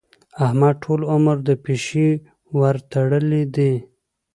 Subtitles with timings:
[0.45, 2.09] احمد ټول عمر د پيشي
[2.59, 3.73] ورتړلې دي.